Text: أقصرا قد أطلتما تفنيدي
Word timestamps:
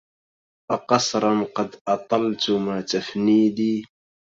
أقصرا 0.71 1.43
قد 1.55 1.75
أطلتما 1.87 2.81
تفنيدي 2.81 3.85